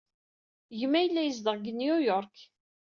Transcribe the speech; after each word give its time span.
Gma 0.79 0.99
yella 1.01 1.21
yezdeɣ 1.23 1.55
deg 1.57 1.73
New 1.73 1.97
York. 2.09 2.35